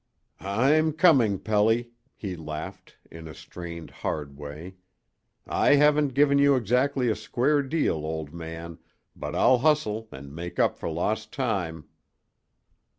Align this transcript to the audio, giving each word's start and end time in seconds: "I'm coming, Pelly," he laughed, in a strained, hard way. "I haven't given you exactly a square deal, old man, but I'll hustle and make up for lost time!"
"I'm 0.39 0.93
coming, 0.93 1.37
Pelly," 1.37 1.91
he 2.15 2.35
laughed, 2.35 2.97
in 3.11 3.27
a 3.27 3.35
strained, 3.35 3.91
hard 3.91 4.35
way. 4.35 4.77
"I 5.45 5.75
haven't 5.75 6.15
given 6.15 6.39
you 6.39 6.55
exactly 6.55 7.07
a 7.09 7.15
square 7.15 7.61
deal, 7.61 7.97
old 7.97 8.33
man, 8.33 8.79
but 9.15 9.35
I'll 9.35 9.59
hustle 9.59 10.07
and 10.11 10.33
make 10.35 10.57
up 10.57 10.75
for 10.79 10.89
lost 10.89 11.31
time!" 11.31 11.85